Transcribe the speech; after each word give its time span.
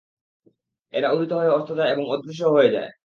এরা 0.93 1.07
উদিত 1.15 1.31
হয় 1.31 1.49
ও 1.49 1.55
অস্ত 1.57 1.69
যায় 1.79 1.91
এবং 1.93 2.03
অদৃশ্যও 2.13 2.55
হয়ে 2.57 2.73
যায়। 2.75 2.91